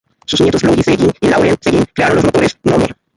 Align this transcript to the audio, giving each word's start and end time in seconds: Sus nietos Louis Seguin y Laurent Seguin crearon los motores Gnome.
Sus 0.25 0.41
nietos 0.41 0.63
Louis 0.63 0.81
Seguin 0.83 1.11
y 1.21 1.27
Laurent 1.29 1.59
Seguin 1.61 1.85
crearon 1.93 2.15
los 2.15 2.25
motores 2.25 2.57
Gnome. 2.63 2.87